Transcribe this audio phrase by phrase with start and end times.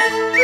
[0.00, 0.34] Música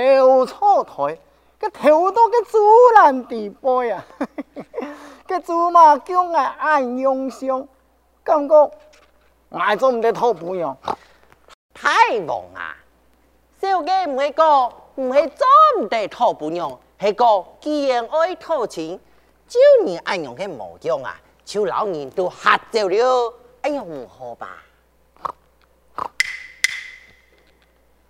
[0.00, 0.46] 哟。
[3.28, 4.04] 地杯啊！
[5.26, 7.66] 个芝麻叫我暗用上，
[8.22, 8.70] 感觉
[9.48, 10.76] 我做唔得讨朋友。
[11.72, 12.76] 太忙啊！
[13.60, 15.46] 小姐唔会讲，唔会做
[15.80, 18.98] 唔得讨朋友，系讲既然爱讨钱，
[19.48, 21.20] 就你爱用嘅模样啊！
[21.44, 24.62] 就老人都吓走了，哎呀唔好吧？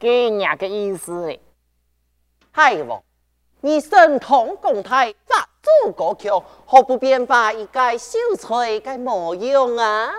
[0.01, 1.41] 今日嘅意思咧，
[2.55, 3.03] 太忙。
[3.61, 10.13] 你神通广大，杂种高桥，何不变化一介秀才嘅模样啊？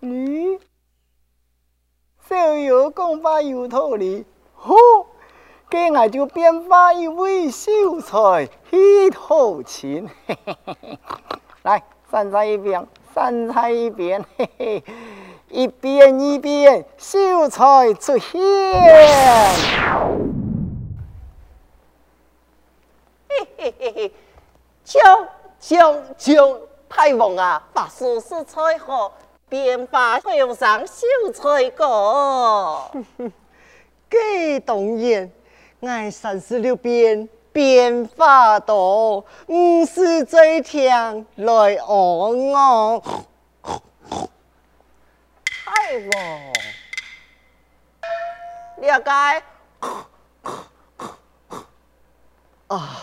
[0.00, 0.58] 你
[2.28, 4.74] 小友讲法有道理，好，
[5.70, 10.10] 今日就变化一位秀才去讨钱。
[11.62, 14.84] 来，站在一边，站在一边，嘿嘿，
[15.48, 18.40] 一边一边，秀才出现。
[23.28, 24.12] 嘿嘿嘿，
[24.92, 27.66] 将将将，太王啊！
[27.72, 29.10] 把苏轼才好，
[29.48, 32.90] 便把头上秀才过。
[34.10, 35.32] 给当然，
[35.80, 43.02] 爱三十六变，变化多，五十最强来哦哦。
[45.48, 46.52] 太王，
[48.76, 49.42] 了解。
[52.66, 52.98] 啊。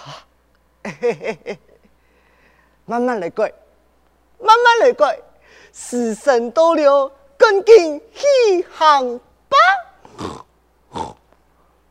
[1.01, 1.59] 嘿嘿嘿，
[2.89, 3.53] 慢慢来改，
[4.39, 5.19] 慢慢来改，
[5.72, 11.05] 时辰到了，赶紧起航吧。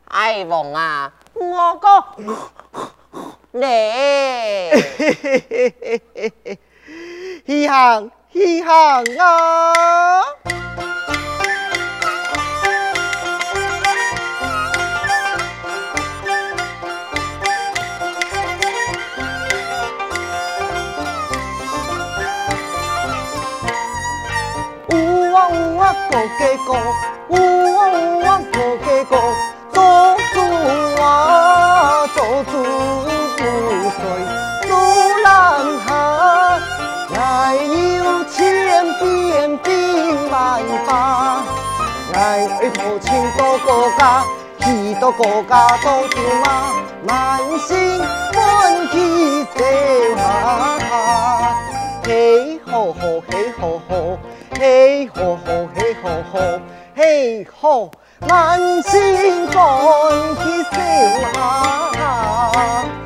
[0.09, 2.03] 哎，王啊，我哥，
[3.51, 3.61] 你，
[7.47, 10.58] 起航，起航啊！
[26.09, 26.69] 个个个，
[27.29, 27.33] 呜
[27.75, 29.13] 哇呜哇，个个个，
[29.71, 29.77] 做
[30.33, 30.35] 主
[31.01, 32.53] 啊，做主
[33.37, 33.39] 不
[33.95, 33.99] 随
[34.67, 34.71] 做
[35.23, 35.25] 人
[35.85, 35.89] 下，
[37.15, 37.21] 爱
[37.97, 38.33] 有千
[38.97, 39.67] 变兵
[40.31, 40.33] 万
[40.85, 40.89] 法，
[42.15, 42.17] 爱
[42.73, 43.07] 讨钱
[43.37, 43.67] 到国
[43.97, 44.01] 家，
[44.59, 44.63] 去
[44.99, 46.73] 到国家做舅妈，
[47.07, 47.09] 满
[47.59, 48.01] 心
[48.33, 48.95] 欢喜
[49.43, 49.55] 笑
[50.17, 50.91] 哈哈，
[52.03, 54.17] 嘿吼吼，嘿吼吼。
[54.57, 56.59] 嘿吼吼，嘿吼吼，
[56.95, 57.91] 嘿吼，
[58.27, 59.55] 满心欢
[60.35, 60.77] 喜笑
[61.33, 62.98] 哈。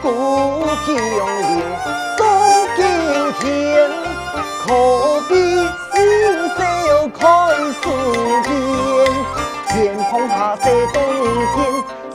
[0.00, 0.08] 啊，锣
[0.56, 1.20] 鼓响亮，
[2.16, 2.20] 送
[2.76, 2.78] 今
[3.40, 3.44] 天，
[4.64, 4.66] 可
[5.28, 5.32] 比
[5.92, 5.96] 新
[6.56, 6.58] 笑
[7.18, 7.20] 开
[7.82, 7.84] 书
[8.42, 8.48] 篇，
[9.68, 9.70] 天
[10.10, 10.96] 空下些冬
[11.54, 11.58] 天，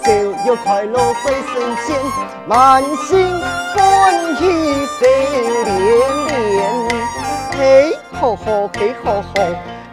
[0.04, 1.54] 笑语快乐随身
[1.86, 1.88] 牵，
[2.48, 3.10] 满心
[3.76, 3.78] 欢
[4.38, 4.42] 喜
[4.86, 5.02] 笑
[5.66, 5.70] 连
[6.28, 6.58] 连，
[7.58, 7.60] 嘿
[8.20, 9.26] 吼吼嘿吼吼。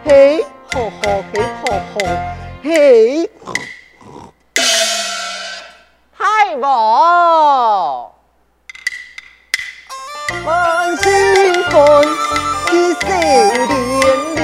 [0.05, 1.35] 嘿，吼吼，嘿，
[1.65, 1.95] 吼吼，
[2.63, 3.29] 嘿，
[6.53, 8.11] 海王，
[10.45, 11.11] 满心
[11.63, 12.03] 欢
[12.67, 13.07] 喜笑
[13.65, 14.41] 连连，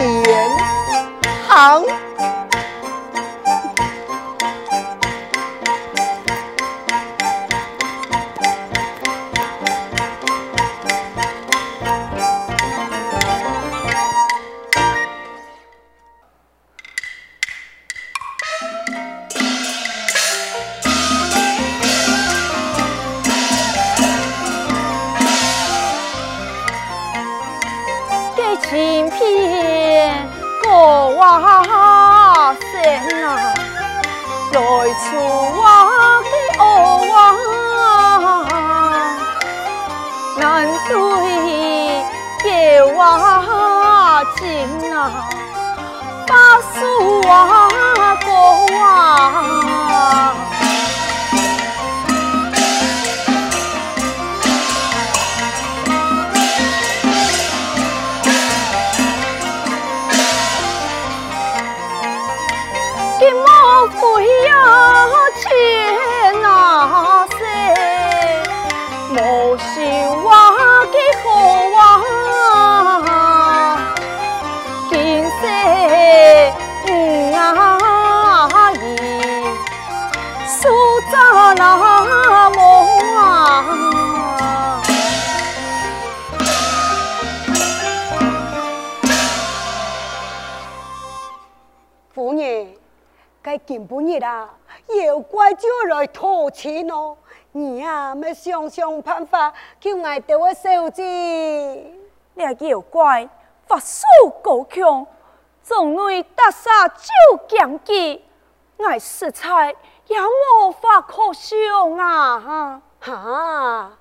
[34.51, 34.79] 好。
[44.35, 44.93] 今半日
[49.91, 50.48] 啊，
[94.19, 97.15] 妖怪就来偷钱哦！
[97.51, 101.01] 你啊，要想想办法救我这位小子。
[101.01, 103.27] 你妖怪
[103.67, 104.05] 法术
[104.41, 105.05] 高强，
[105.63, 107.03] 总内大杀就
[107.47, 108.23] 强记，
[108.77, 109.75] 我实在
[110.07, 112.39] 也无法可想啊！
[112.39, 113.91] 哈，哈，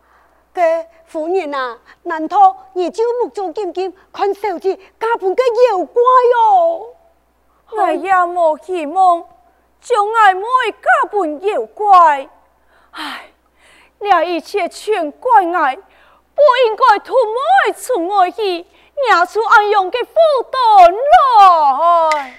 [0.55, 6.03] 嘅夫人啊，难道你就目中金金看小子家本个妖怪
[6.43, 6.87] 哦？
[7.71, 9.25] 我也无希望。
[9.89, 10.43] 将爱每
[10.73, 12.29] 家本妖怪，
[12.91, 13.33] 唉，
[13.99, 18.67] 这一切全怪爱，不应该图谋出外去，
[19.09, 20.13] 惹出安阳的负
[20.53, 20.95] 担
[22.13, 22.35] 来。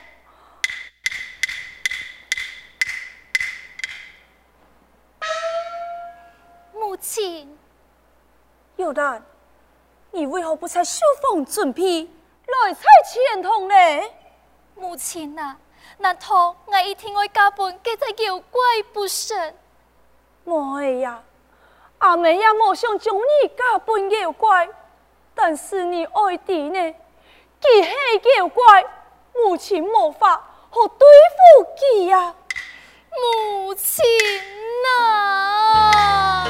[6.73, 7.57] 母亲，
[8.75, 9.25] 有兰，
[10.11, 12.03] 你为何不在书房准备
[12.45, 13.73] 来采前通呢？
[14.75, 15.57] 母亲啊！
[16.01, 18.61] 那托我一听我家本，皆在妖怪
[18.93, 19.53] 不成。
[20.45, 21.21] 我呀，
[21.97, 24.69] 阿妹也莫想将你家本妖怪，
[25.35, 26.95] 但是你爱弟呢？
[27.59, 27.91] 既系
[28.37, 28.63] 妖怪，
[29.33, 30.37] 母亲无法
[30.69, 32.33] 好对付佢呀。
[33.11, 34.05] 母亲
[35.03, 36.45] 啊！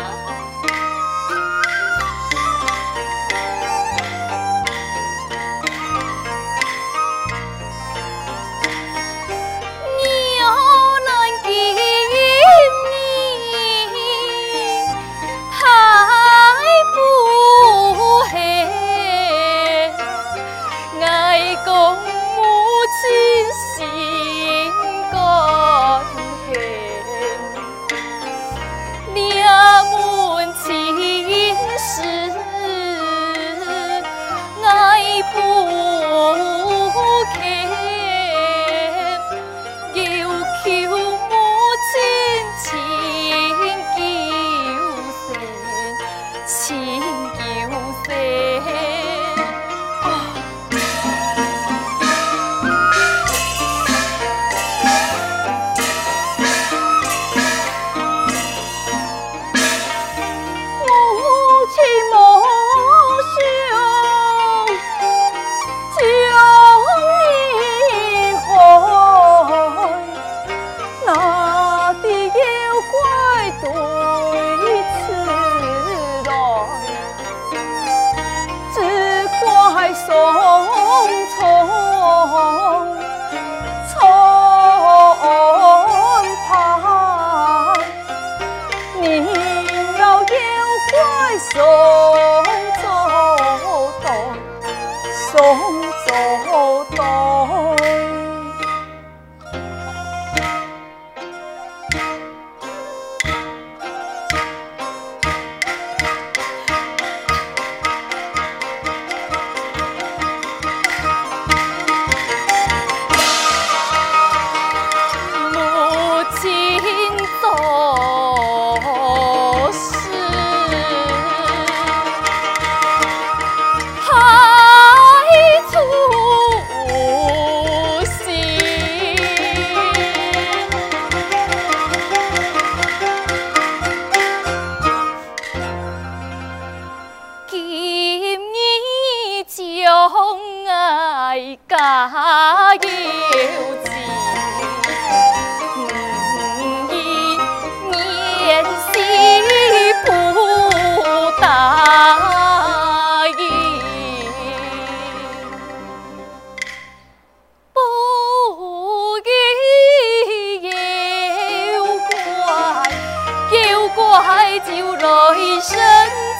[165.35, 165.77] 一生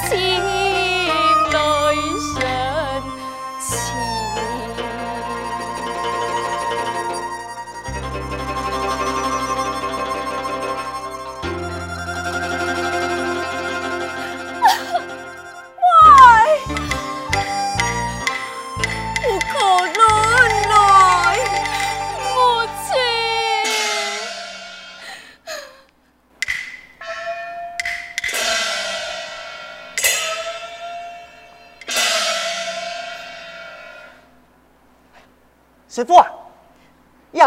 [0.09, 0.38] 情。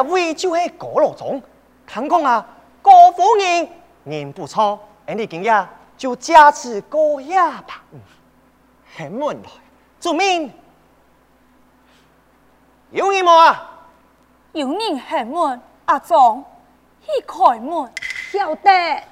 [0.02, 1.42] 位就是高老总，
[1.87, 2.47] 听讲啊，
[2.80, 3.68] 高夫人
[4.04, 5.66] 人不错，你今日
[5.97, 7.82] 就加持过夜吧。
[8.97, 9.49] 很闷来，
[9.99, 10.52] 做面
[12.90, 13.71] 有人冇啊？
[14.52, 16.44] 有人开门，阿总
[17.00, 17.90] 去开门，
[18.30, 19.02] 晓得。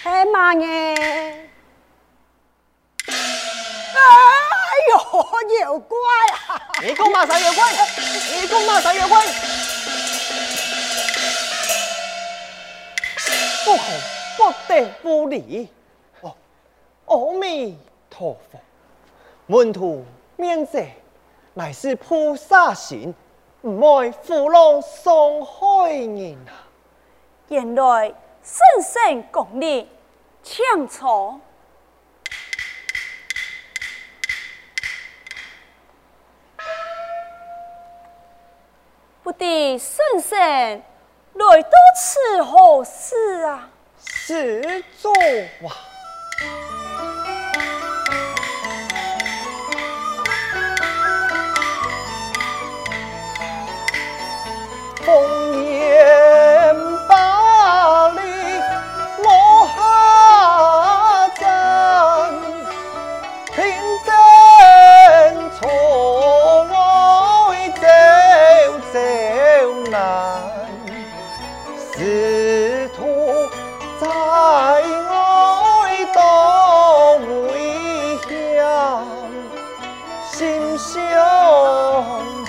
[0.00, 0.54] 系嘛
[4.78, 4.92] 呢？
[5.60, 5.98] 妖怪
[6.32, 6.60] 啊！
[6.82, 7.72] 你讲嘛啥妖怪？
[8.40, 9.26] 你讲嘛啥妖怪？
[13.64, 13.82] 不可
[14.36, 15.68] 不得不离。
[16.20, 16.36] 哦，
[17.06, 17.78] 阿弥
[18.10, 18.60] 陀佛，
[19.46, 20.04] 门徒
[20.36, 20.84] 面色，
[21.54, 23.14] 乃是菩萨行，
[23.62, 26.52] 唔爱胡乱伤害人啊！
[27.48, 29.88] 原来圣圣公理，
[30.42, 31.40] 抢错。
[39.38, 43.70] 不敌圣圣来到此何事啊？
[44.04, 45.12] 是做
[45.62, 45.70] 哇！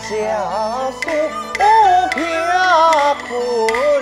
[0.09, 1.07] 家书
[1.59, 1.67] 不
[2.15, 3.98] 偏。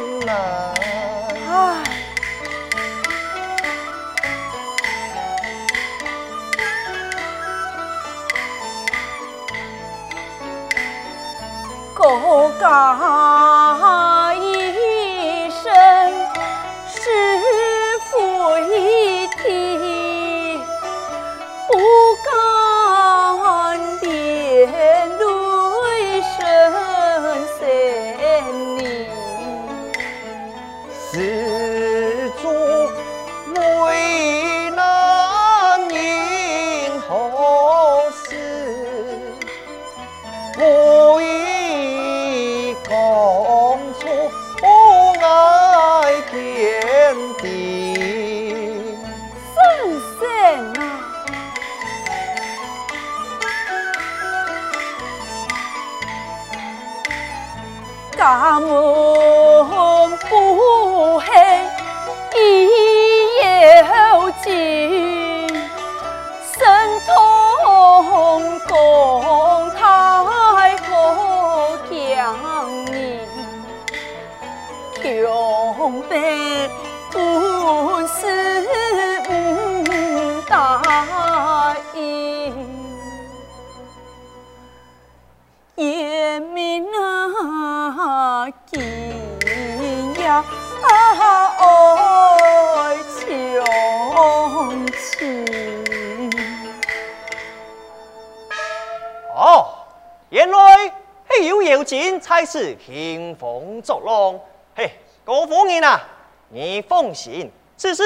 [102.28, 104.38] 面才是兴风作浪。
[104.76, 104.92] 嘿，
[105.24, 106.02] 高夫人啊，
[106.50, 108.04] 你放心，此事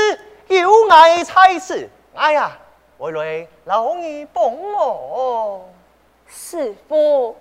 [0.47, 1.89] 有碍差事。
[2.13, 2.55] 哎呀，
[2.99, 5.67] 回来劳你帮我。
[6.27, 7.35] 师傅，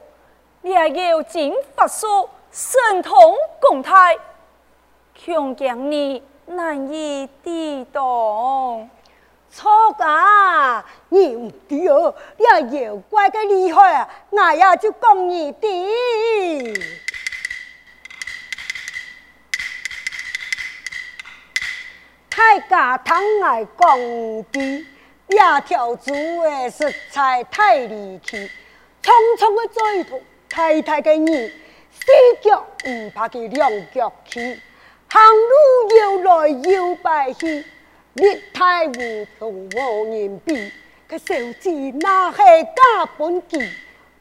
[0.63, 3.15] 你还要进法术，神通
[3.61, 4.15] 广大，
[5.15, 8.89] 强将你难以抵挡。
[9.52, 14.09] 错噶，你唔对，你系妖怪嘅厉害啊！
[14.30, 16.83] 我也就讲你啲，
[22.30, 23.99] 太假汤爱讲
[24.52, 24.87] 啲，
[25.26, 28.49] 两条猪诶实在太离奇，
[29.02, 31.49] 匆匆嘅追途，太太嘅你，
[31.90, 32.07] 四
[32.40, 34.61] 脚唔怕佢两脚去，
[35.09, 37.66] 行路摇来摇摆去。
[38.14, 40.73] 烈太无同无人比，
[41.09, 43.57] 可手指那系假本机，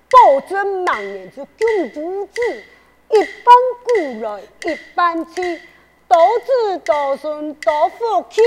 [0.10, 2.64] 保证万年就永不止。
[3.10, 3.54] 一般
[3.84, 5.60] 古来一般去，
[6.08, 8.42] 多子多孙多福气。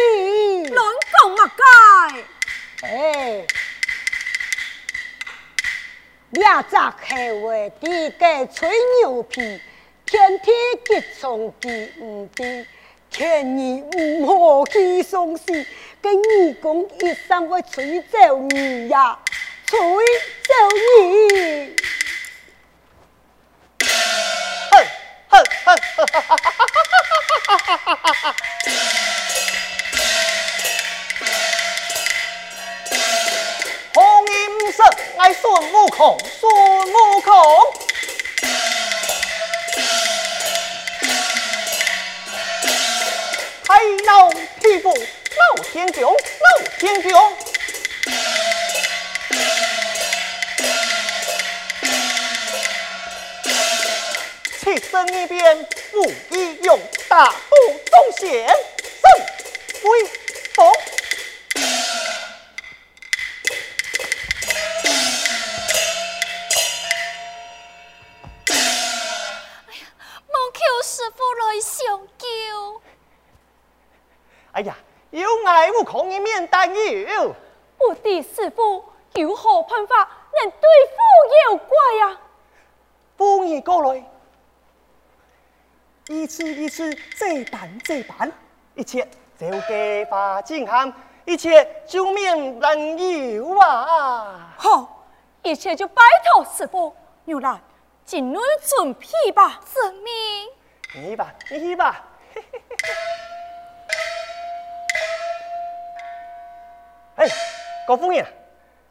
[0.69, 2.25] 乱讲乜解？
[2.87, 3.47] 哎，
[6.31, 9.61] 两只黑话地个吹牛皮，
[10.07, 12.65] 天天结从地唔地。
[13.13, 15.67] 劝你唔好去伤心，
[16.01, 19.19] 跟你讲一生会吹走你呀，
[19.67, 20.55] 吹走
[21.37, 21.77] 你！
[71.93, 72.81] 相救。
[74.53, 74.75] 哎呀，
[75.11, 77.35] 有爱无空一面担忧。
[77.79, 78.83] 我的师父
[79.15, 79.97] 有何办法
[80.43, 80.97] 能对付
[81.53, 82.21] 妖怪呀？
[83.17, 84.03] 不宜过来，
[86.09, 88.33] 一次一次这般这般，
[88.75, 89.07] 一切
[89.39, 90.95] 就计划进行，
[91.27, 94.55] 一切救命难有啊！
[94.57, 95.05] 好，
[95.43, 96.95] 一切就拜托师父，
[97.27, 97.61] 牛来
[98.07, 99.61] 进内准备吧。
[99.67, 100.49] 遵命。
[100.95, 102.05] 你去吧，嘿嘿吧。
[107.17, 107.27] 哎，
[107.87, 108.27] 高夫人，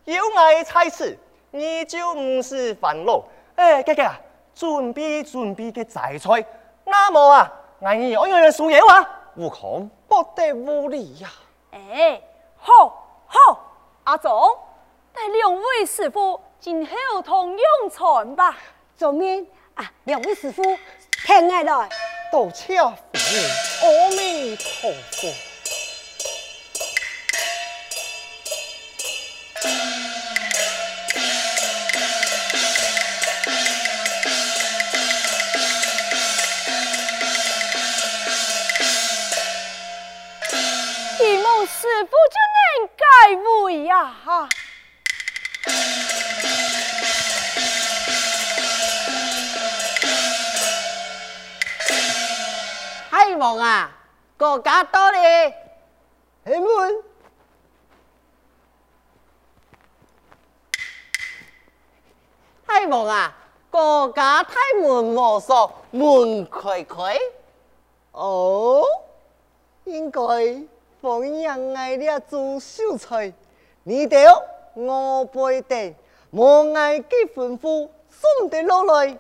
[0.06, 1.18] 有碍差事，
[1.52, 3.24] 你就不是烦恼。
[3.56, 4.04] 哎，哥哥，
[4.56, 6.44] 准备准备个菜菜，
[6.86, 11.30] 那么啊，俺儿我有人输赢啊，悟空不得无礼呀。
[11.72, 12.22] 哎，
[12.58, 13.40] 好，好，
[14.06, 14.58] 阿总，
[15.14, 18.58] 带两位师傅进后堂用餐吧。
[18.96, 20.64] 做面啊，两位师傅
[21.34, 21.90] ah 来 know i
[22.30, 22.52] don't
[63.00, 63.36] 啊，
[63.70, 67.20] 国家大门莫锁，门开开。
[68.12, 68.84] 哦，
[69.86, 70.22] 应该
[71.02, 73.34] 放人爱俩做秀才。
[73.84, 74.28] 你哋
[74.74, 75.96] 我背定，
[76.30, 79.18] 莫嗌结吩咐，送得落来。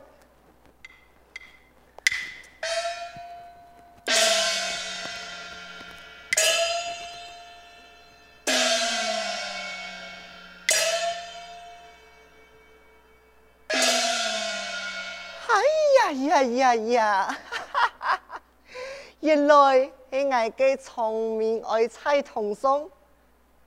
[16.43, 18.41] 呀呀，哈哈！
[19.21, 22.89] 原来是俺个聪明爱猜同松。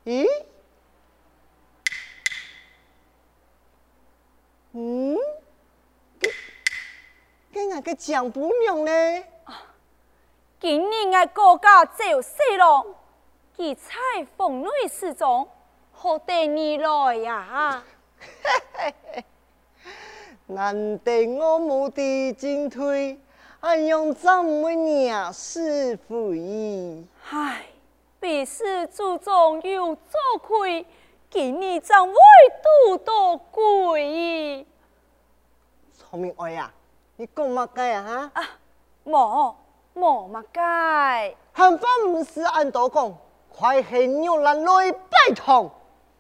[0.05, 0.27] 咦？
[4.73, 5.17] 嗯？
[7.53, 9.25] 给俺个讲不娘呢？
[10.61, 12.87] 今年俺国家就死了，
[13.57, 13.93] 其采
[14.37, 15.49] 凤女失踪，
[15.93, 17.85] 何得你来呀、
[18.19, 18.27] 嘿
[18.73, 19.25] 嘿嘿。
[20.47, 23.19] 难得我母的进退，
[23.61, 27.07] 俺用怎么样是非意？
[27.31, 27.65] 唉，
[28.21, 30.85] 必是祖宗有作亏，
[31.31, 32.15] 今日怎会
[32.63, 34.67] 度多贵？
[35.95, 36.71] 聪明爱呀，
[37.17, 38.31] 你讲乜解啊？
[38.35, 38.43] 哈？
[38.43, 38.49] 啊，
[39.07, 39.55] 冇
[39.97, 41.37] 冇乜解。
[41.55, 43.15] 汉方唔是按多讲，
[43.49, 45.71] 快去牛栏来拜堂。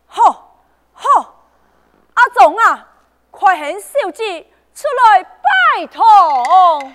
[0.06, 0.56] 好，
[0.94, 1.34] 好，
[2.14, 2.88] 阿总啊，
[3.36, 6.94] 快遣小姐出来拜堂。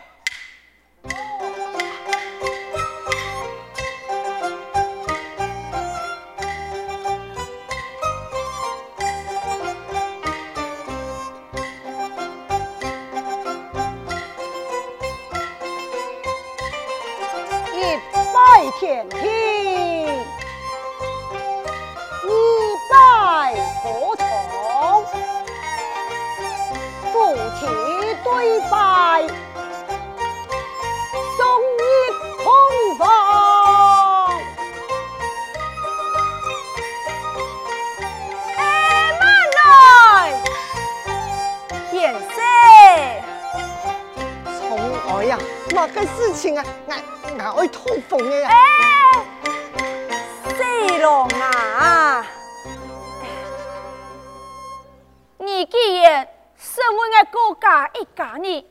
[57.69, 58.65] 家一家人，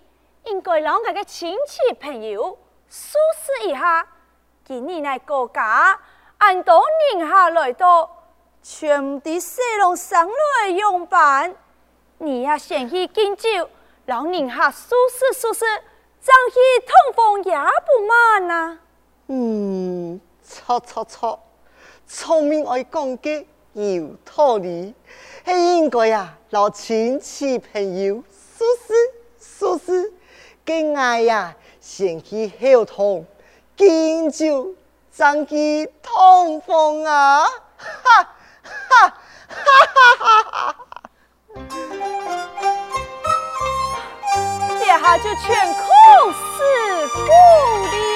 [0.46, 2.58] 应该让我的亲戚朋友
[2.88, 4.04] 疏释一下。
[4.64, 5.96] 今年来国家，
[6.38, 6.82] 按多
[7.14, 8.10] 年下来到，
[8.60, 11.54] 全的四郎上来用办，
[12.18, 13.70] 你呀先去敬酒，
[14.04, 15.64] 让人下疏释疏释。
[16.20, 18.78] 上去通风也不慢呐、啊。
[19.28, 21.40] 嗯，错错错，
[22.04, 24.92] 聪明爱讲嘅有道理，
[25.44, 28.20] 系应该呀，老亲戚朋友
[28.58, 28.90] 说说
[29.38, 29.94] 说说，
[30.64, 33.24] 给爱呀，先去后堂
[33.76, 34.74] 敬酒，
[35.12, 37.44] 张去通风啊！
[37.76, 38.28] 哈哈
[38.88, 39.14] 哈
[39.46, 40.76] 哈哈哈！
[44.80, 45.80] 这下就全靠
[46.32, 48.07] 师傅了。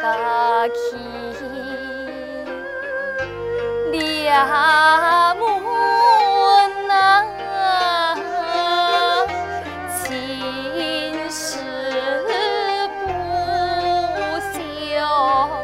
[0.00, 0.96] 家去，
[3.92, 5.42] 俩母
[6.88, 6.90] 啊，
[10.02, 10.08] 今
[11.30, 11.44] 世
[12.96, 12.98] 不
[14.40, 14.54] 相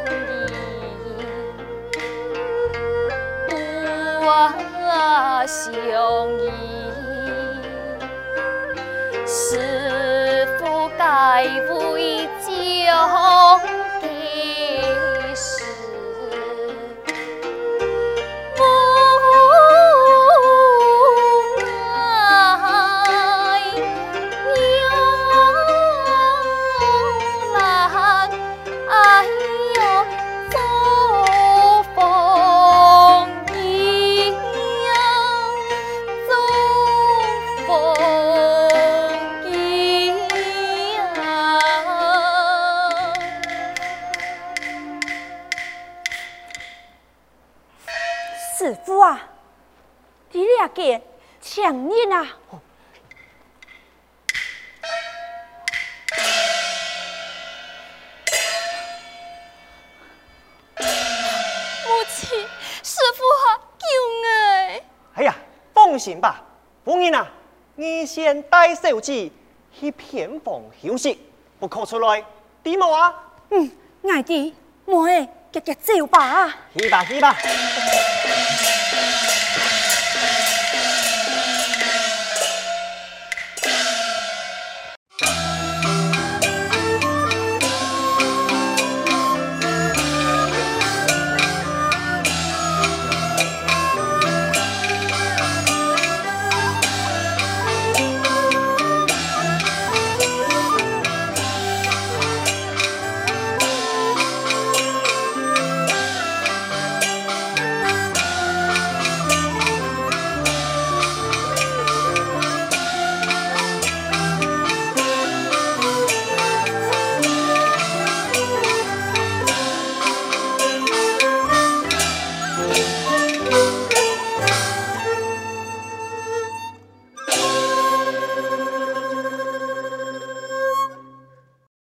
[0.05, 0.15] 依，
[3.49, 3.51] 不
[5.47, 5.73] 相
[6.37, 6.45] 依，
[9.25, 10.61] 是否
[10.95, 11.01] 该
[11.71, 12.47] 为娇？
[65.97, 66.43] 行吧，
[66.85, 67.27] 夫人啊，
[67.75, 69.31] 你先带小姐
[69.73, 71.19] 去偏房休息，
[71.59, 72.23] 不可出来，
[72.61, 73.13] 对吗啊？
[73.49, 73.71] 嗯，
[74.07, 74.53] 爱弟，
[74.85, 76.55] 莫诶，急急走吧。
[76.77, 77.35] 去吧，去吧。